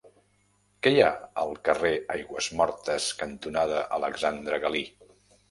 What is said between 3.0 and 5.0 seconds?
cantonada Alexandre Galí?